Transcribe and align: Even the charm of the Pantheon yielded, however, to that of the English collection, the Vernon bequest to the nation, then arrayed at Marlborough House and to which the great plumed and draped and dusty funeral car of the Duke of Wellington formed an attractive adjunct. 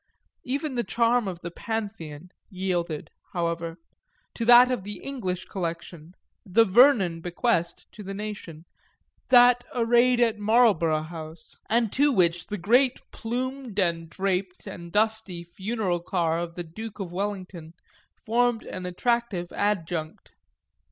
Even 0.43 0.73
the 0.73 0.83
charm 0.83 1.27
of 1.27 1.41
the 1.41 1.51
Pantheon 1.51 2.29
yielded, 2.49 3.11
however, 3.33 3.77
to 4.33 4.45
that 4.45 4.71
of 4.71 4.81
the 4.83 4.95
English 5.03 5.45
collection, 5.45 6.15
the 6.43 6.65
Vernon 6.65 7.21
bequest 7.21 7.85
to 7.91 8.01
the 8.01 8.15
nation, 8.15 8.65
then 9.29 9.53
arrayed 9.75 10.19
at 10.19 10.39
Marlborough 10.39 11.03
House 11.03 11.55
and 11.69 11.91
to 11.91 12.11
which 12.11 12.47
the 12.47 12.57
great 12.57 12.99
plumed 13.11 13.79
and 13.79 14.09
draped 14.09 14.65
and 14.65 14.91
dusty 14.91 15.43
funeral 15.43 15.99
car 15.99 16.39
of 16.39 16.55
the 16.55 16.63
Duke 16.63 16.97
of 16.99 17.11
Wellington 17.11 17.75
formed 18.15 18.63
an 18.63 18.87
attractive 18.87 19.51
adjunct. 19.53 20.31